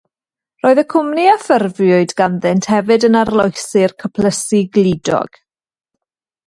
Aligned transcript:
Roedd 0.65 0.79
y 0.81 0.83
cwmni 0.93 1.25
a 1.33 1.35
ffurfiwyd 1.43 2.15
ganddynt 2.21 2.69
hefyd 2.73 3.07
yn 3.11 3.19
arloesi'r 3.21 3.95
cyplysu 4.05 4.67
gludiog. 4.79 5.41